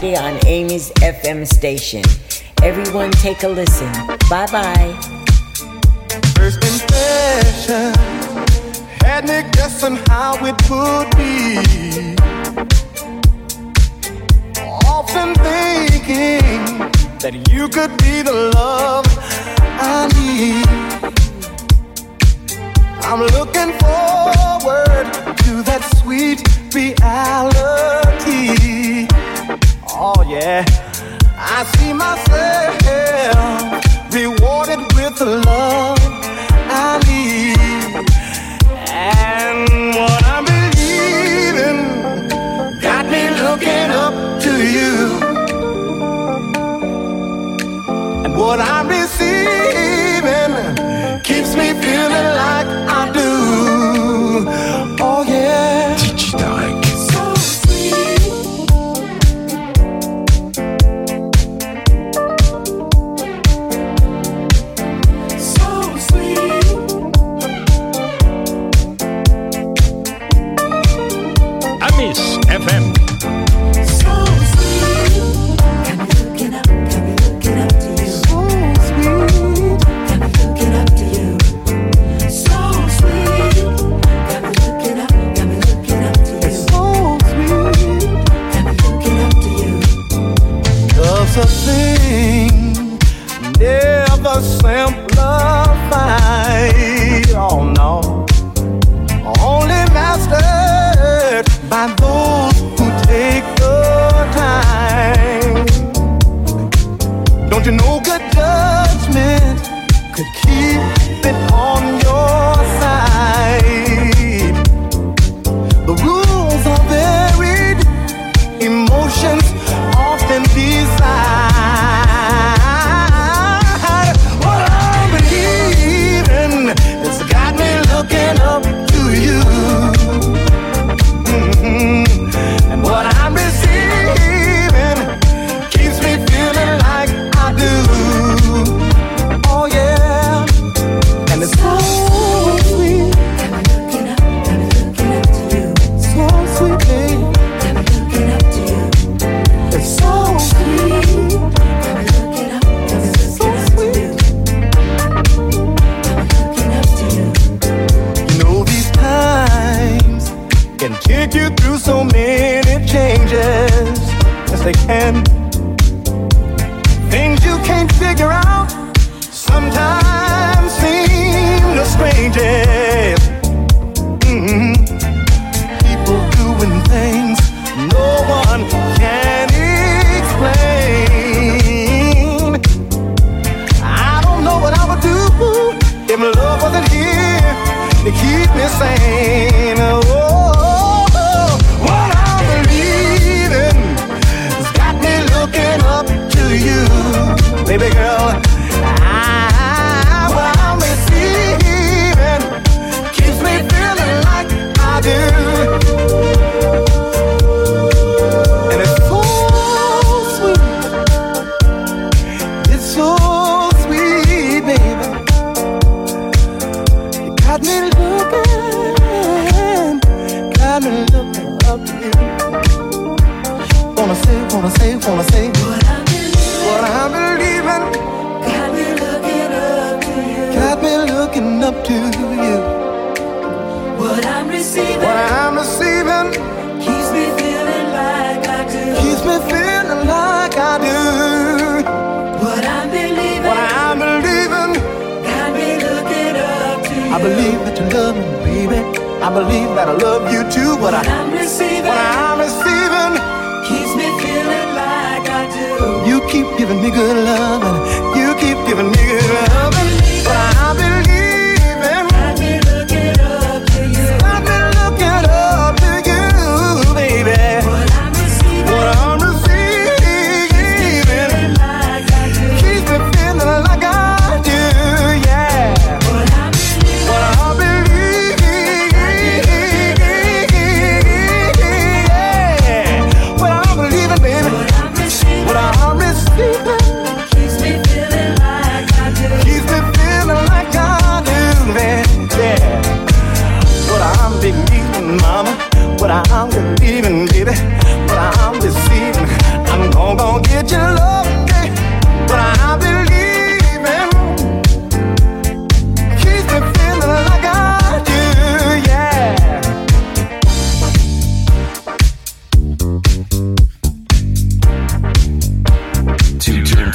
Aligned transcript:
Friday 0.00 0.16
on 0.16 0.40
Amy's 0.46 0.90
FM 1.02 1.46
station. 1.46 2.02
Everyone 2.62 3.10
take 3.10 3.42
a 3.42 3.48
listen. 3.48 3.92
Bye 4.30 4.46
bye. 4.50 4.96
First 6.36 6.64
impression 6.64 7.92
had 9.04 9.28
me 9.28 9.42
guessing 9.52 9.96
how 10.08 10.36
it 10.42 10.56
would 10.70 11.10
be. 11.18 11.58
Often 14.88 15.34
thinking 15.34 16.78
that 17.20 17.34
you 17.52 17.68
could 17.68 17.94
be 17.98 18.22
the 18.22 18.50
love 18.54 19.04
I 19.82 20.08
need. 20.16 20.66
I'm 23.04 23.20
looking 23.36 23.72
forward 23.84 25.12
to 25.44 25.62
that 25.68 25.82
sweet 26.00 26.40
reality. 26.74 28.99
Oh, 30.02 30.22
yeah. 30.26 30.64
I 31.36 31.62
see 31.76 31.92
myself 31.92 32.80
rewarded 34.14 34.80
with 34.94 35.20
love 35.20 36.19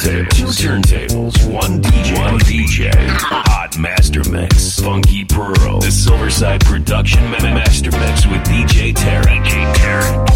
Two 0.06 0.12
turntables, 0.22 1.34
one 1.52 1.82
DJ, 1.82 2.16
one 2.16 2.38
DJ, 2.38 2.94
hot 3.18 3.76
master 3.76 4.22
mix, 4.30 4.78
funky 4.78 5.24
pearl, 5.24 5.80
the 5.80 5.88
Silverside 5.88 6.64
production 6.64 7.28
master 7.32 7.90
mix 7.90 8.24
with 8.24 8.40
DJ 8.44 8.94
Terry. 8.94 9.24
DJ 9.24 9.74
Terry. 9.74 10.26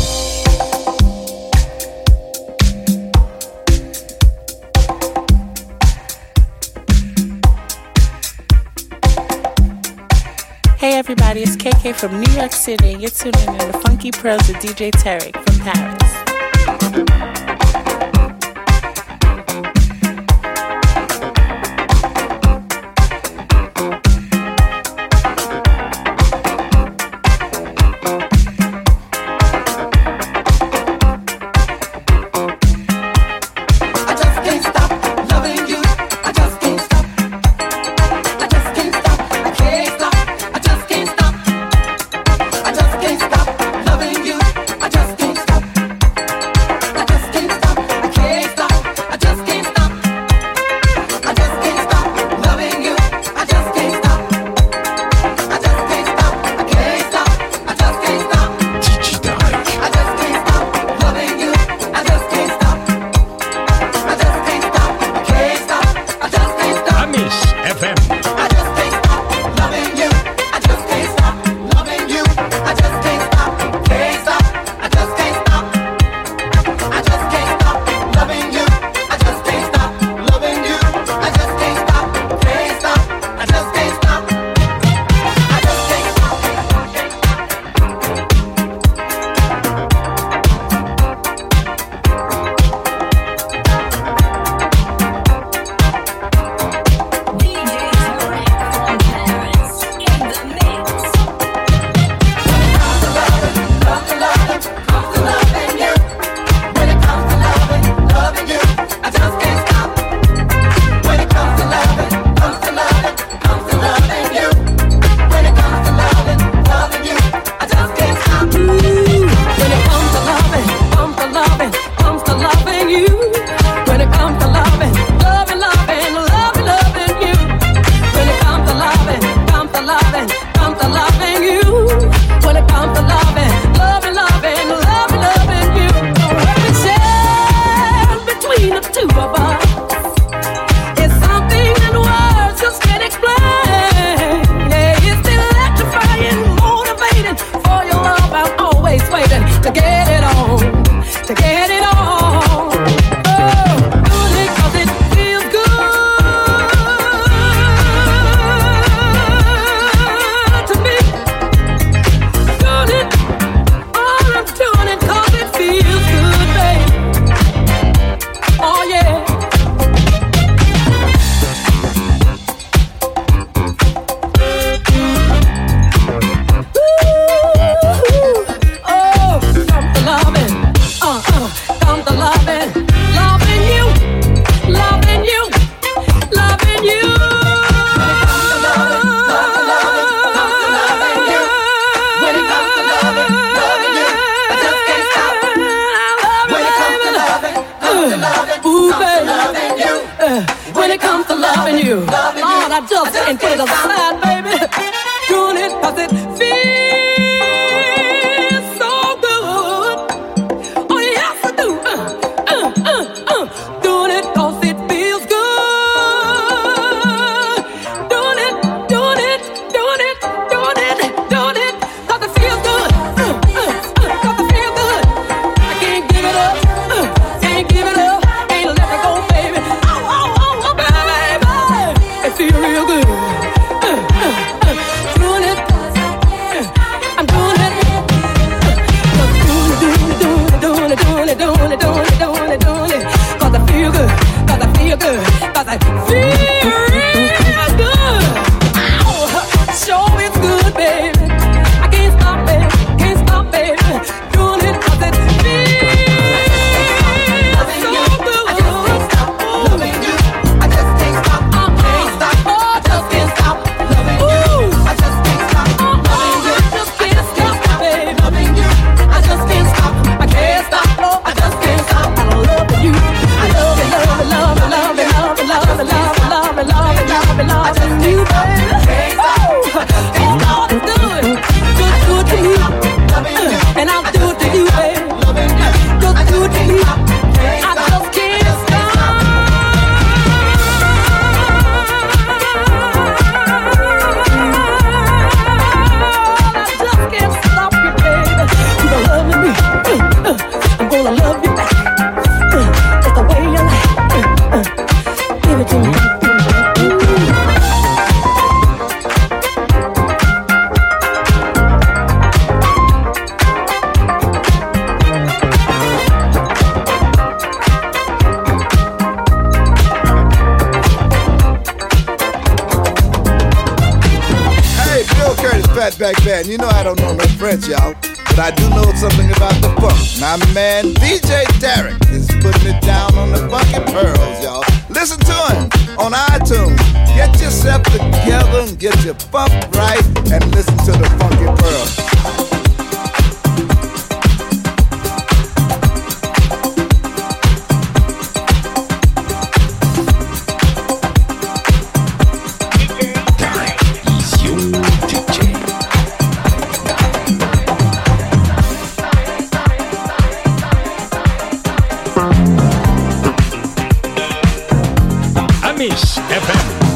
Hey 10.78 10.98
everybody, 10.98 11.42
it's 11.42 11.54
KK 11.54 11.94
from 11.94 12.20
New 12.20 12.32
York 12.32 12.50
City. 12.50 12.96
You're 12.98 13.10
tuning 13.10 13.54
in 13.54 13.72
to 13.72 13.78
Funky 13.84 14.10
Pearls 14.10 14.48
with 14.48 14.56
DJ 14.56 14.90
Tarek 14.90 15.36
from 15.44 15.60
Paris. 15.60 17.29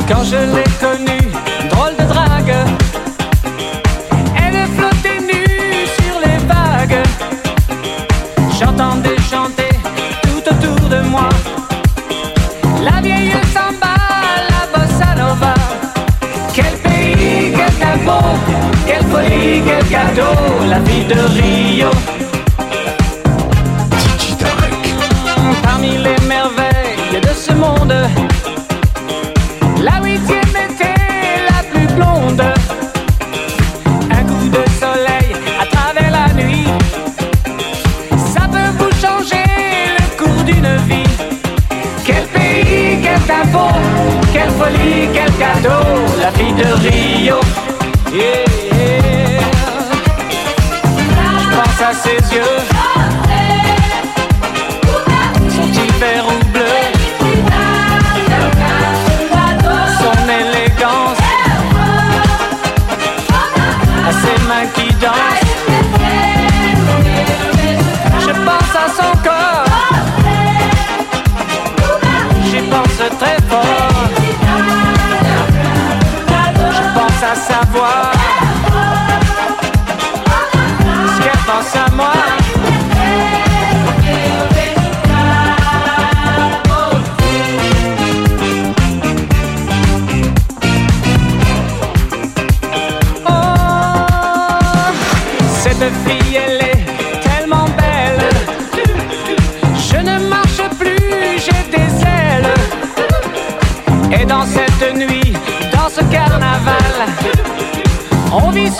quand 0.09 0.25
je 0.25 0.37
l'ai 0.37 0.64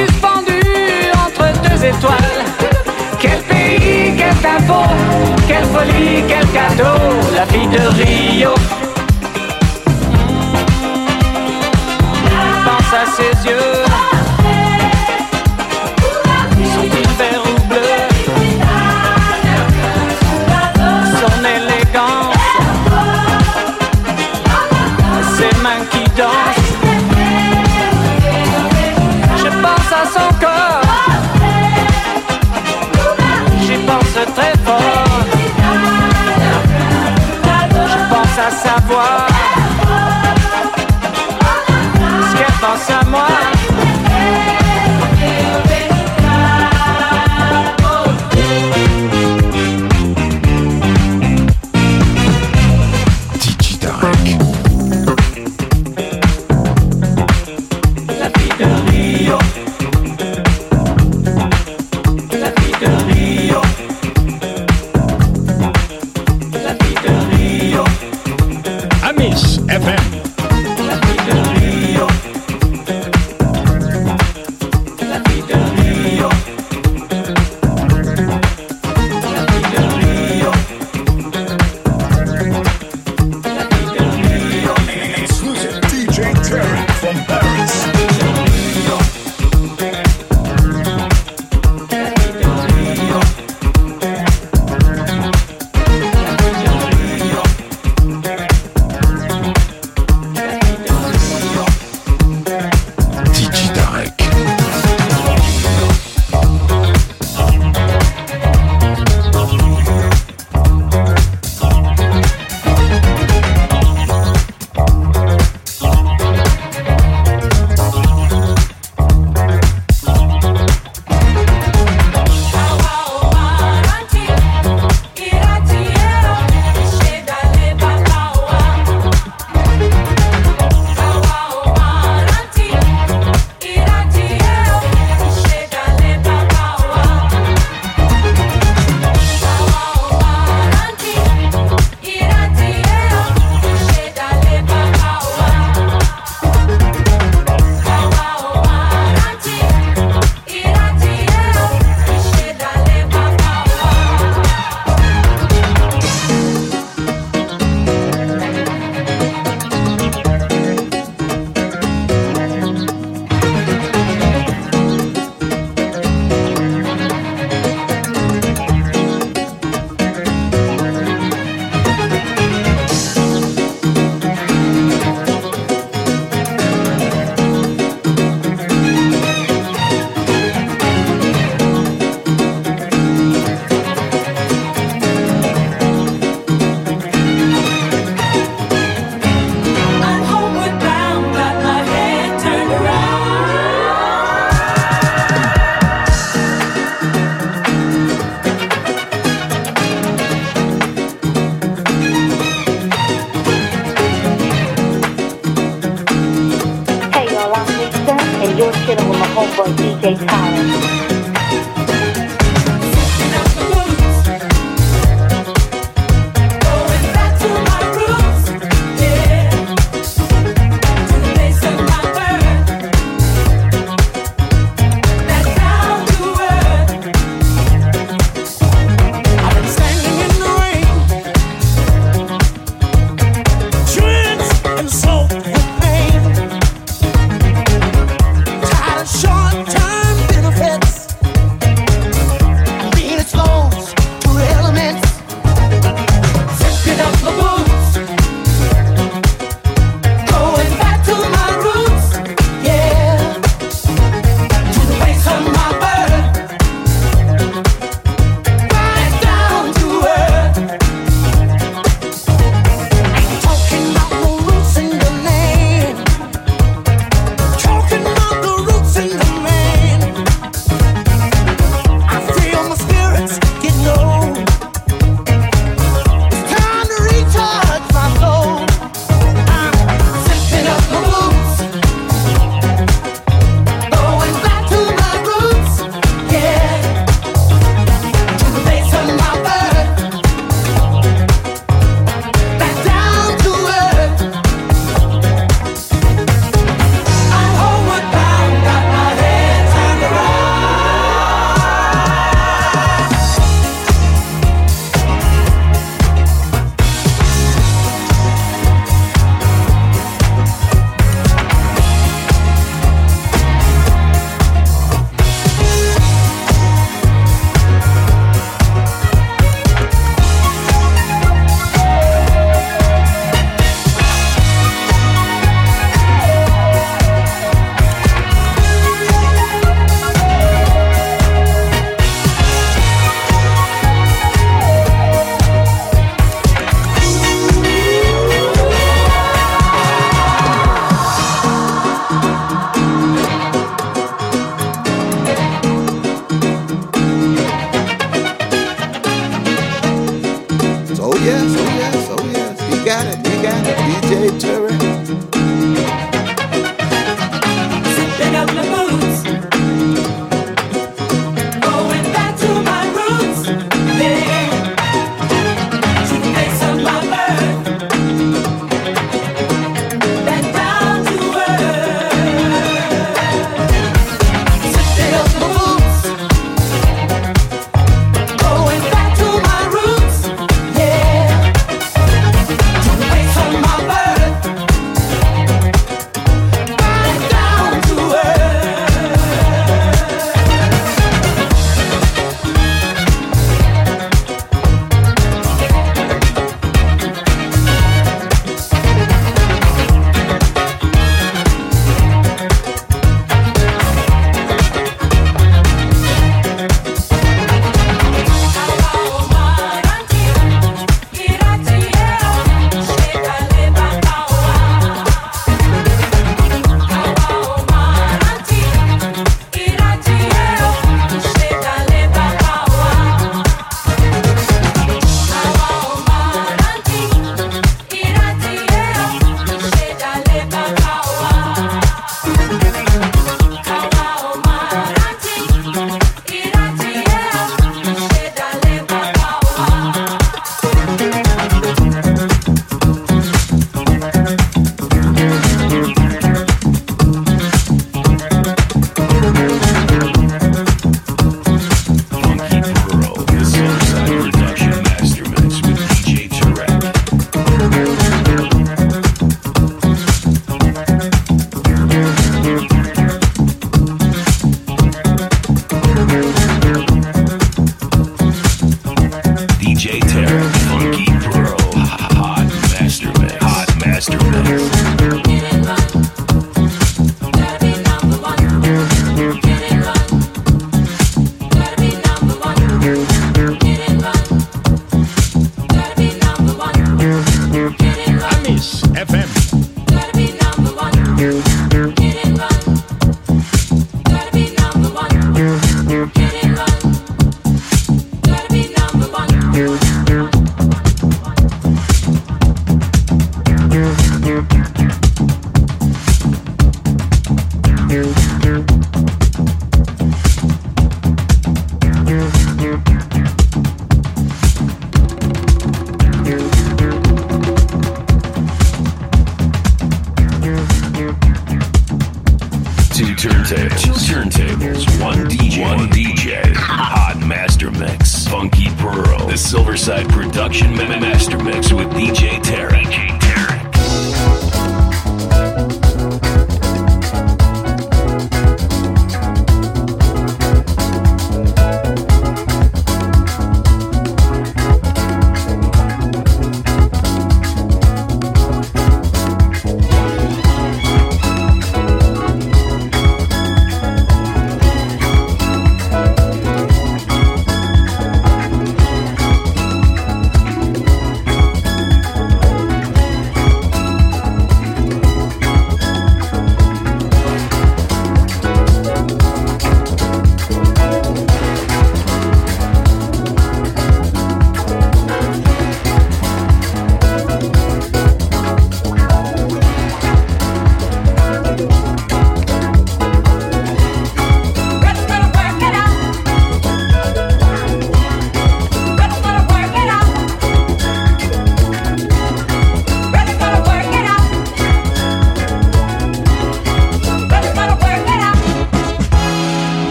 suspendu 0.00 0.60
entre 1.24 1.52
deux 1.62 1.84
étoiles. 1.84 2.44
Quel 3.18 3.40
pays, 3.42 4.14
quel 4.16 4.34
tempo, 4.36 4.82
quelle 5.46 5.64
folie, 5.64 6.22
quel 6.28 6.46
cadeau, 6.48 6.98
la 7.34 7.46
fille 7.46 7.68
de 7.68 7.82
Rio. 7.98 8.54
Pense 12.64 12.92
à 12.94 13.06
ses 13.16 13.48
yeux. 13.48 13.79
savoir 38.80 39.26
ce 42.30 42.36
qu'elle 42.36 42.54
pense 42.60 42.90
à 42.90 43.04
moi. 43.08 43.59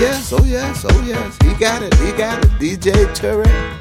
yes, 0.00 0.32
oh 0.32 0.44
yes, 0.44 0.84
oh 0.88 1.02
yes. 1.04 1.36
He 1.42 1.52
got 1.54 1.82
it, 1.82 1.94
he 1.94 2.12
got 2.12 2.42
it. 2.44 2.50
DJ 2.52 3.06
Tarek. 3.14 3.79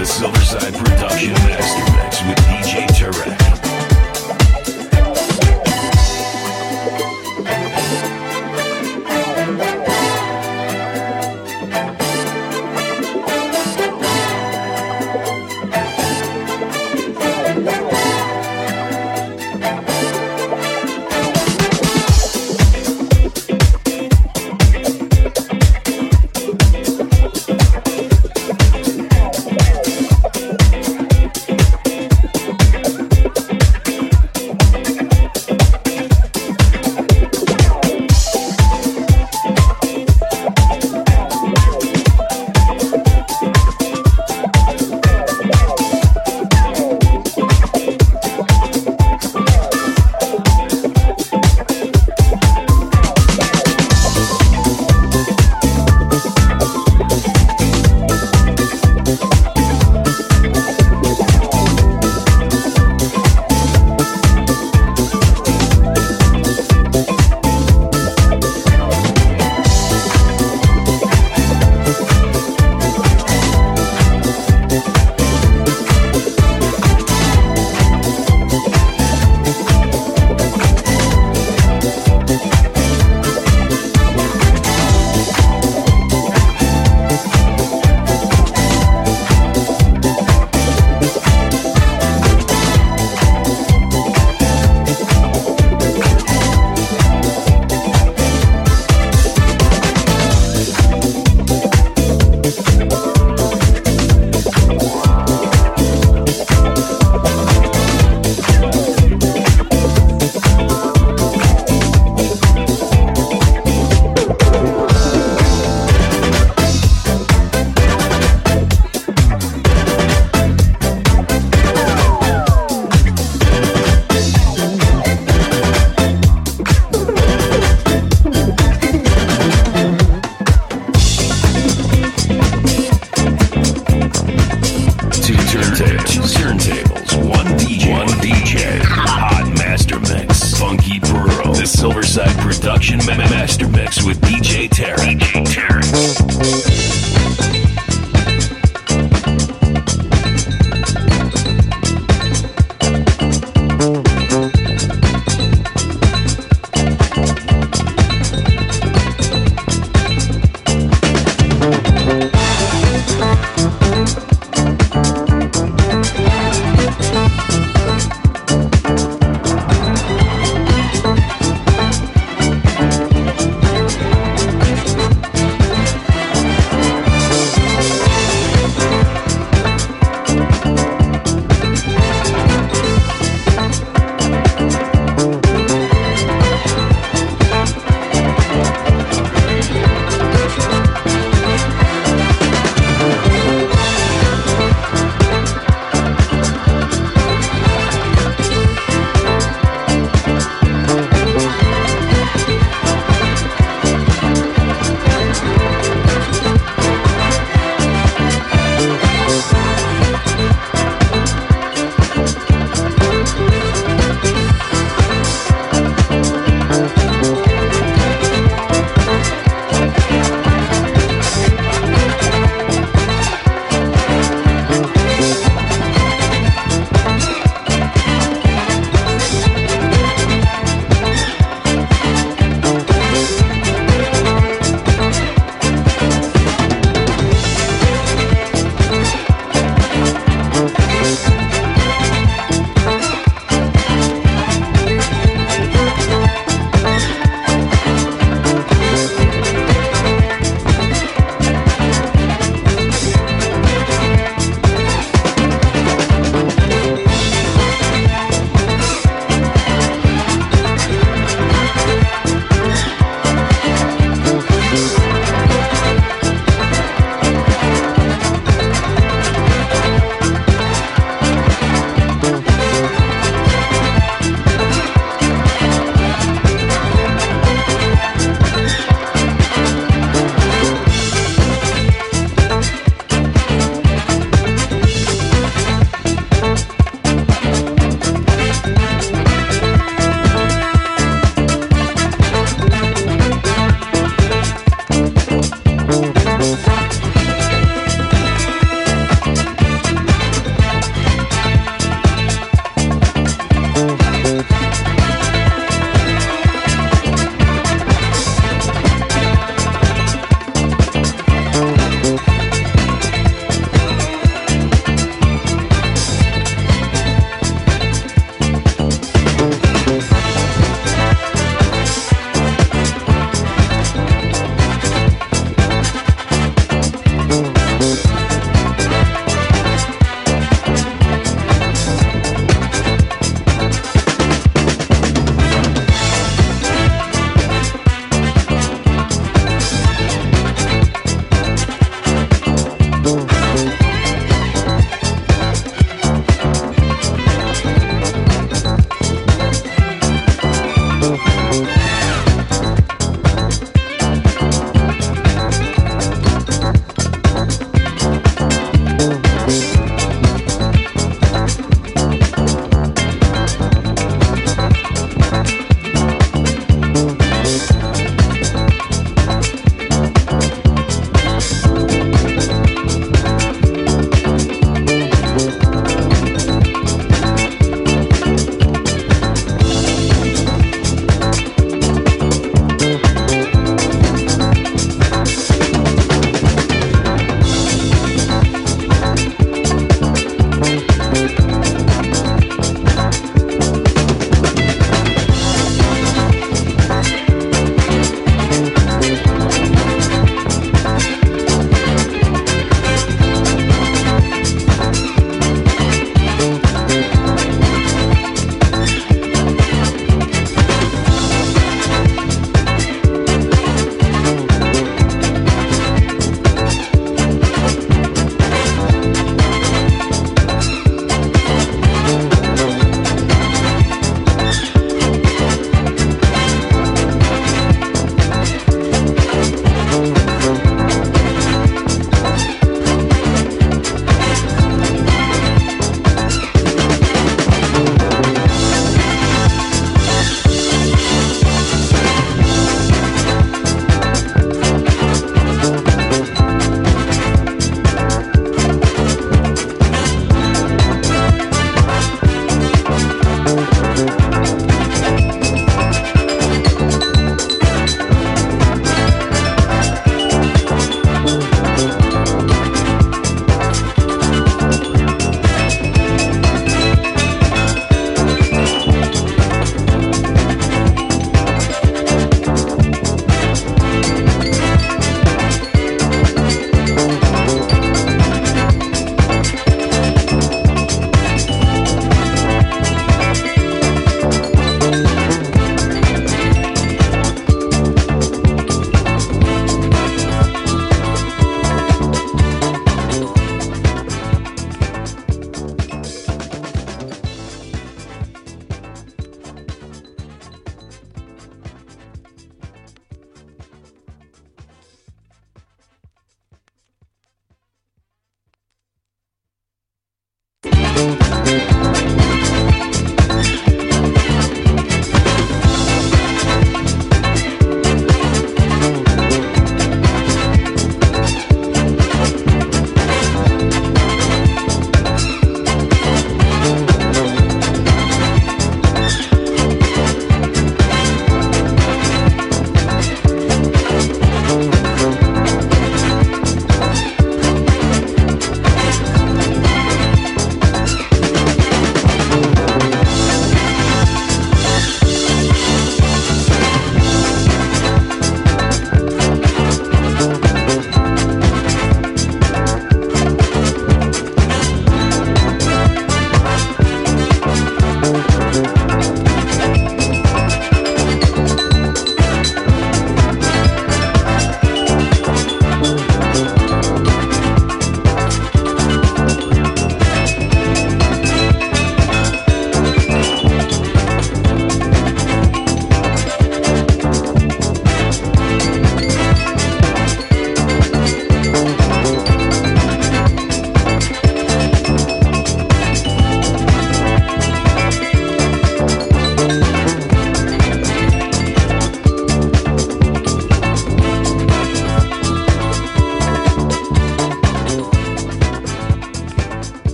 The 0.00 0.06
Silverside 0.06 0.72
Production 0.82 1.32
Master 1.34 1.92
Mix 1.92 2.22
with 2.22 2.38
DJ 2.46 2.86
Tarek. 2.86 3.39